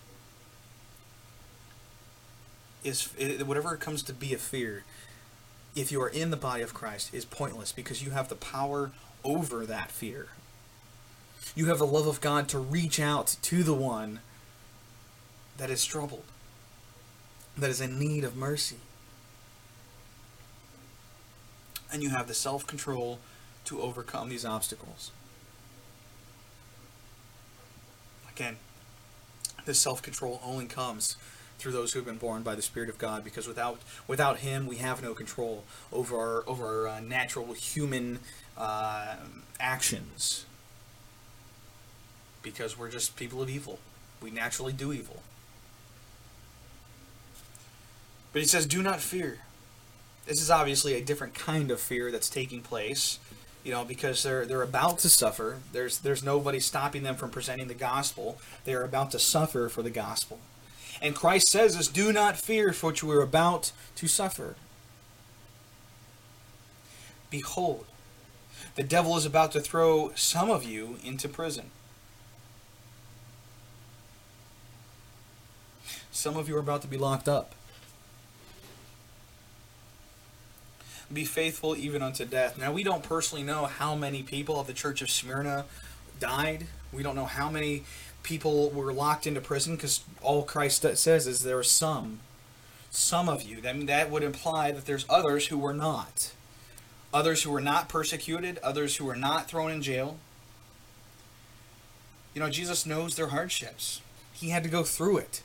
[2.83, 3.09] is
[3.45, 4.85] whatever it comes to be a fear
[5.75, 8.91] if you are in the body of Christ is pointless because you have the power
[9.25, 10.29] over that fear.
[11.53, 14.21] You have the love of God to reach out to the one
[15.57, 16.23] that is troubled,
[17.57, 18.77] that is in need of mercy.
[21.91, 23.19] And you have the self control
[23.65, 25.11] to overcome these obstacles.
[28.29, 28.57] Again,
[29.65, 31.17] this self control only comes
[31.59, 34.67] through those who have been born by the Spirit of God, because without without Him,
[34.67, 38.19] we have no control over our over our uh, natural human
[38.57, 39.15] uh,
[39.59, 40.45] actions,
[42.41, 43.79] because we're just people of evil.
[44.21, 45.21] We naturally do evil.
[48.33, 49.39] But He says, "Do not fear."
[50.27, 53.19] This is obviously a different kind of fear that's taking place
[53.67, 55.57] you know, because they're they're about to suffer.
[55.73, 58.39] There's there's nobody stopping them from presenting the gospel.
[58.63, 60.39] They are about to suffer for the gospel.
[61.01, 64.55] And Christ says this do not fear for what you are about to suffer.
[67.29, 67.85] Behold,
[68.75, 71.71] the devil is about to throw some of you into prison.
[76.09, 77.53] Some of you are about to be locked up.
[81.11, 82.57] Be faithful even unto death.
[82.57, 85.65] Now, we don't personally know how many people of the church of Smyrna
[86.19, 86.67] died.
[86.91, 87.83] We don't know how many
[88.23, 92.19] people were locked into prison because all Christ says is there are some,
[92.89, 93.61] some of you.
[93.61, 96.33] Then that would imply that there's others who were not,
[97.13, 100.17] others who were not persecuted, others who were not thrown in jail.
[102.33, 104.01] You know, Jesus knows their hardships.
[104.33, 105.41] He had to go through it.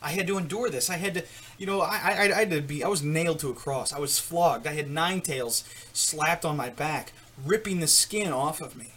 [0.00, 0.90] I had to endure this.
[0.90, 1.24] I had to,
[1.58, 3.92] you know, I, I, I had to be, I was nailed to a cross.
[3.92, 4.66] I was flogged.
[4.66, 7.12] I had nine tails slapped on my back,
[7.44, 8.92] ripping the skin off of me.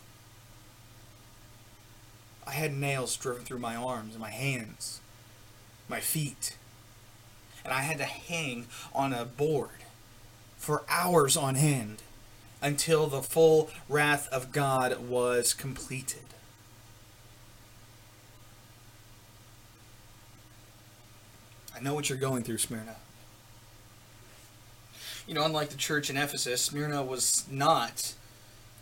[2.46, 5.00] I had nails driven through my arms and my hands,
[5.88, 6.58] my feet.
[7.64, 9.70] And I had to hang on a board
[10.58, 12.02] for hours on end
[12.62, 16.22] until the full wrath of God was completed.
[21.82, 22.96] I know what you're going through, Smyrna.
[25.26, 28.14] You know, unlike the church in Ephesus, Smyrna was not,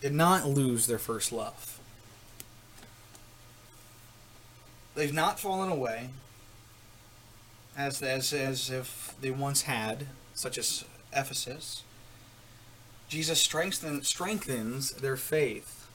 [0.02, 1.80] did not lose their first love.
[4.96, 6.10] They've not fallen away
[7.78, 10.84] as, as, as if they once had, such as
[11.14, 11.84] Ephesus.
[13.08, 15.88] Jesus strengthen, strengthens their faith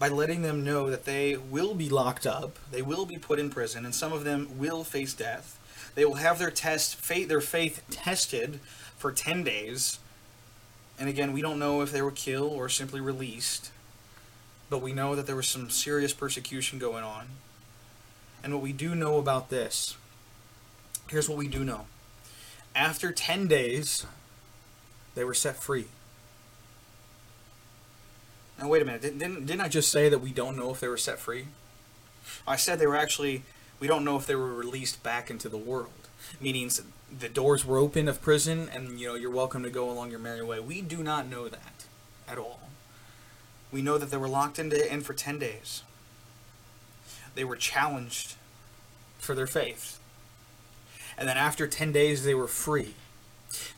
[0.00, 3.48] by letting them know that they will be locked up, they will be put in
[3.48, 5.59] prison, and some of them will face death.
[5.94, 8.60] They will have their test faith their faith tested
[8.96, 9.98] for 10 days.
[10.98, 13.70] And again, we don't know if they were killed or simply released.
[14.68, 17.26] But we know that there was some serious persecution going on.
[18.42, 19.96] And what we do know about this,
[21.08, 21.86] here's what we do know.
[22.74, 24.06] After 10 days,
[25.14, 25.86] they were set free.
[28.58, 29.02] Now, wait a minute.
[29.02, 31.46] Didn't, didn't, didn't I just say that we don't know if they were set free?
[32.46, 33.42] I said they were actually,
[33.80, 35.90] we don't know if they were released back into the world.
[36.40, 36.70] Meaning
[37.18, 40.20] the doors were open of prison and, you know, you're welcome to go along your
[40.20, 40.60] merry way.
[40.60, 41.86] We do not know that
[42.28, 42.60] at all.
[43.72, 45.82] We know that they were locked into in for 10 days.
[47.34, 48.34] They were challenged
[49.18, 49.98] for their faith.
[51.16, 52.94] And then after 10 days, they were free.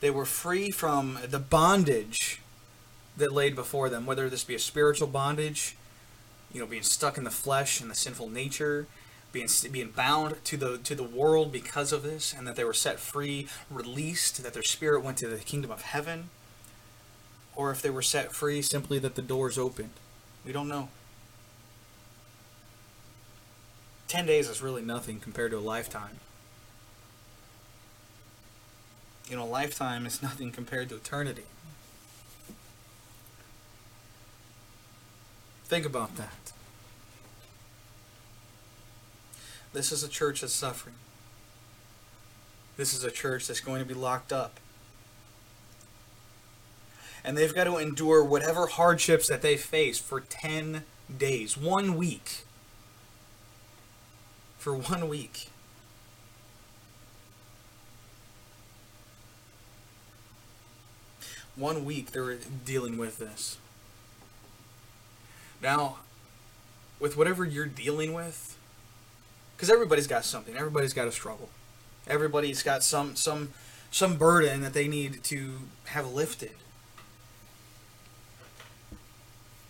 [0.01, 2.41] They were free from the bondage
[3.17, 5.77] that laid before them, whether this be a spiritual bondage,
[6.53, 8.87] you know, being stuck in the flesh and the sinful nature,
[9.33, 12.75] being being bound to the to the world because of this, and that they were
[12.75, 16.31] set free, released, that their spirit went to the kingdom of heaven,
[17.57, 19.91] or if they were set free simply that the doors opened.
[20.45, 20.89] We don't know.
[24.09, 26.21] Ten days is really nothing compared to a lifetime.
[29.29, 31.45] You know, lifetime is nothing compared to eternity.
[35.65, 36.53] Think about that.
[39.73, 40.95] This is a church that's suffering.
[42.77, 44.59] This is a church that's going to be locked up.
[47.25, 50.85] And they've got to endure whatever hardships that they face for 10
[51.19, 52.45] days, one week.
[54.59, 55.49] For one week.
[61.55, 63.59] One week they're dealing with this.
[65.63, 65.99] Now,
[66.99, 68.57] with whatever you're dealing with,
[69.63, 71.49] because everybody's got something, everybody's got a struggle,
[72.09, 73.51] everybody's got some some
[73.93, 75.53] some burden that they need to
[75.85, 76.51] have lifted.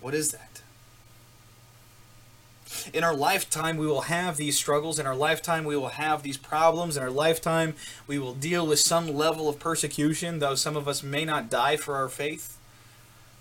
[0.01, 0.63] What is that?
[2.95, 4.99] In our lifetime, we will have these struggles.
[4.99, 6.97] In our lifetime, we will have these problems.
[6.97, 7.75] In our lifetime,
[8.07, 11.77] we will deal with some level of persecution, though some of us may not die
[11.77, 12.57] for our faith.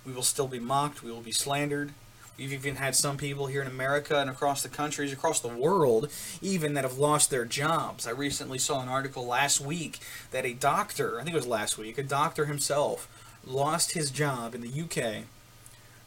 [0.06, 1.02] We will still be mocked.
[1.02, 1.94] We will be slandered.
[2.38, 6.10] We've even had some people here in America and across the countries, across the world,
[6.42, 8.08] even that have lost their jobs.
[8.08, 10.00] I recently saw an article last week
[10.32, 13.08] that a doctor, I think it was last week, a doctor himself
[13.46, 15.26] lost his job in the UK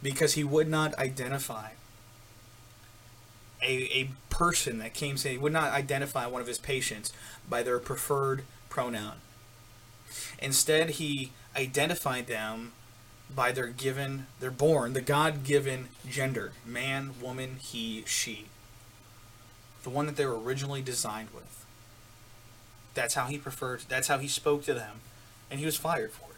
[0.02, 1.70] because he would not identify
[3.62, 7.12] a, a person that came saying he would not identify one of his patients
[7.48, 9.16] by their preferred pronoun.
[10.38, 12.72] Instead, he identified them
[13.32, 18.46] by their given, they're born, the God given gender man, woman, he, she.
[19.82, 21.64] The one that they were originally designed with.
[22.94, 25.00] That's how he preferred, that's how he spoke to them,
[25.50, 26.36] and he was fired for it.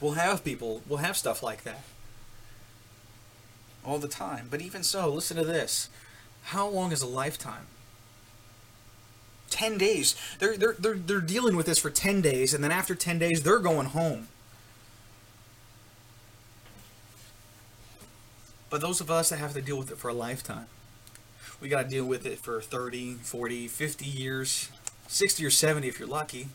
[0.00, 1.82] We'll have people, we'll have stuff like that
[3.84, 4.48] all the time.
[4.50, 5.88] But even so, listen to this.
[6.44, 7.66] How long is a lifetime?
[9.50, 10.16] 10 days.
[10.38, 13.42] They're, they're, they're, they're dealing with this for 10 days, and then after 10 days,
[13.42, 14.28] they're going home.
[18.70, 20.66] But those of us that have to deal with it for a lifetime,
[21.60, 24.70] we got to deal with it for 30, 40, 50 years,
[25.08, 26.48] 60 or 70 if you're lucky.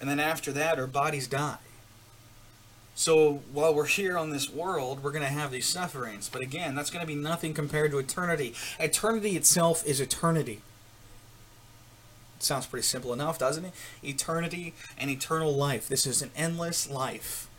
[0.00, 1.58] And then after that, our bodies die.
[2.94, 6.28] So while we're here on this world, we're going to have these sufferings.
[6.28, 8.54] But again, that's going to be nothing compared to eternity.
[8.78, 10.60] Eternity itself is eternity.
[12.36, 13.72] It sounds pretty simple enough, doesn't it?
[14.02, 15.88] Eternity and eternal life.
[15.88, 17.49] This is an endless life.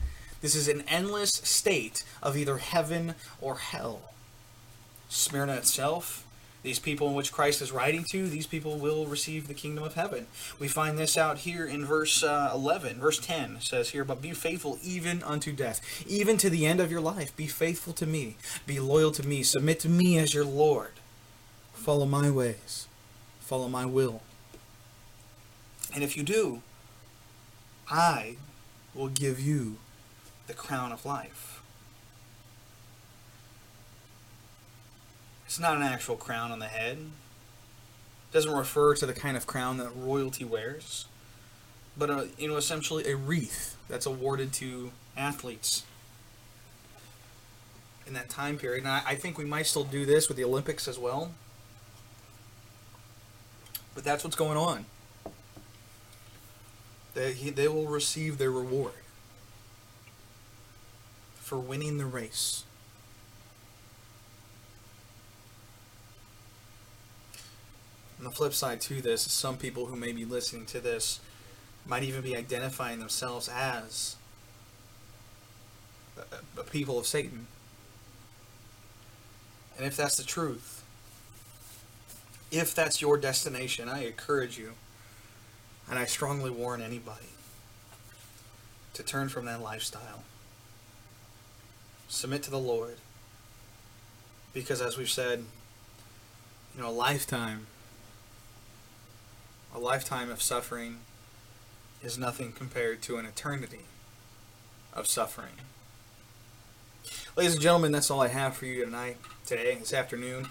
[0.41, 4.13] This is an endless state of either heaven or hell.
[5.09, 6.25] Smyrna itself
[6.63, 9.95] these people in which Christ is writing to, these people will receive the kingdom of
[9.95, 10.27] heaven.
[10.59, 12.99] We find this out here in verse uh, 11.
[12.99, 16.91] Verse 10 says here, But be faithful even unto death, even to the end of
[16.91, 17.35] your life.
[17.35, 18.35] Be faithful to me.
[18.67, 19.41] Be loyal to me.
[19.41, 20.91] Submit to me as your Lord.
[21.73, 22.87] Follow my ways.
[23.39, 24.21] Follow my will.
[25.95, 26.61] And if you do,
[27.89, 28.35] I
[28.93, 29.77] will give you
[30.51, 31.61] the crown of life.
[35.45, 36.97] It's not an actual crown on the head.
[36.97, 41.05] It doesn't refer to the kind of crown that royalty wears,
[41.97, 45.83] but a, you know, essentially a wreath that's awarded to athletes
[48.05, 48.79] in that time period.
[48.79, 51.31] And I, I think we might still do this with the Olympics as well.
[53.95, 54.85] But that's what's going on.
[57.13, 58.93] They, they will receive their reward
[61.51, 62.63] for winning the race.
[68.17, 71.19] On the flip side to this, some people who may be listening to this
[71.85, 74.15] might even be identifying themselves as
[76.17, 77.47] a, a people of Satan.
[79.77, 80.85] And if that's the truth,
[82.49, 84.71] if that's your destination, I encourage you
[85.89, 87.33] and I strongly warn anybody
[88.93, 90.23] to turn from that lifestyle.
[92.11, 92.97] Submit to the Lord.
[94.53, 95.45] Because as we've said,
[96.75, 97.67] you know, a lifetime,
[99.73, 100.97] a lifetime of suffering
[102.03, 103.85] is nothing compared to an eternity
[104.91, 105.53] of suffering.
[107.37, 110.49] Ladies and gentlemen, that's all I have for you tonight, today, this afternoon.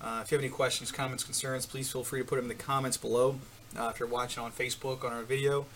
[0.00, 2.48] Uh, if you have any questions, comments, concerns, please feel free to put them in
[2.48, 3.38] the comments below.
[3.78, 5.66] Uh, if you're watching on Facebook on our video,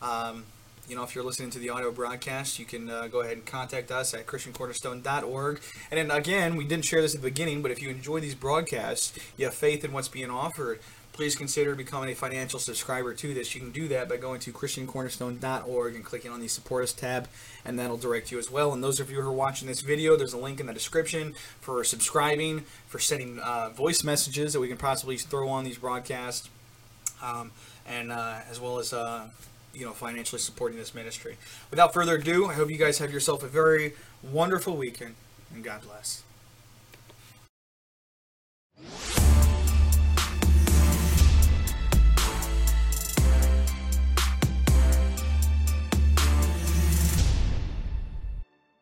[0.00, 0.44] um,
[0.88, 3.46] you know, if you're listening to the audio broadcast, you can uh, go ahead and
[3.46, 5.60] contact us at christiancornerstone.org.
[5.90, 8.34] And then again, we didn't share this at the beginning, but if you enjoy these
[8.34, 10.80] broadcasts, you have faith in what's being offered,
[11.16, 13.54] please consider becoming a financial subscriber to this.
[13.54, 17.26] You can do that by going to christiancornerstone.org and clicking on the support us tab,
[17.64, 18.72] and that'll direct you as well.
[18.74, 21.34] And those of you who are watching this video, there's a link in the description
[21.60, 26.50] for subscribing, for sending uh, voice messages that we can possibly throw on these broadcasts,
[27.22, 27.50] um,
[27.88, 28.92] and uh, as well as
[29.76, 31.36] you know financially supporting this ministry.
[31.70, 35.14] Without further ado, I hope you guys have yourself a very wonderful weekend,
[35.54, 36.22] and God bless.